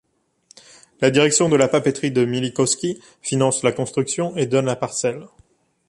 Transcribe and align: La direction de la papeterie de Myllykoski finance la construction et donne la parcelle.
La 0.99 1.11
direction 1.11 1.47
de 1.47 1.55
la 1.55 1.67
papeterie 1.67 2.09
de 2.11 2.25
Myllykoski 2.25 2.99
finance 3.21 3.61
la 3.61 3.71
construction 3.71 4.35
et 4.35 4.47
donne 4.47 4.65
la 4.65 4.75
parcelle. 4.75 5.27